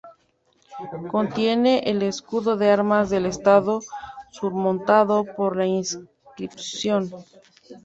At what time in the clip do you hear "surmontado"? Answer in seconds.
4.31-5.25